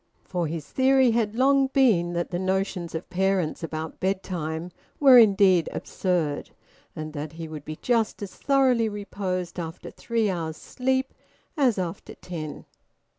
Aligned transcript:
For 0.23 0.47
his 0.47 0.65
theory 0.67 1.11
had 1.11 1.35
long 1.35 1.67
been 1.67 2.13
that 2.13 2.31
the 2.31 2.39
notions 2.39 2.95
of 2.95 3.07
parents 3.11 3.61
about 3.61 3.99
bedtime 3.99 4.71
were 4.99 5.19
indeed 5.19 5.69
absurd, 5.71 6.49
and 6.95 7.13
that 7.13 7.33
he 7.33 7.47
would 7.47 7.65
be 7.65 7.75
just 7.83 8.23
as 8.23 8.33
thoroughly 8.33 8.89
reposed 8.89 9.59
after 9.59 9.91
three 9.91 10.27
hours 10.27 10.57
sleep 10.57 11.13
as 11.55 11.77
after 11.77 12.15
ten. 12.15 12.65